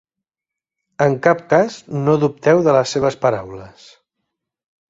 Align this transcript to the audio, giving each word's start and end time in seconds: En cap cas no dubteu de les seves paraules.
En 1.05 1.17
cap 1.27 1.43
cas 1.51 1.77
no 2.07 2.17
dubteu 2.25 2.65
de 2.69 2.75
les 2.79 2.97
seves 2.97 3.19
paraules. 3.27 3.89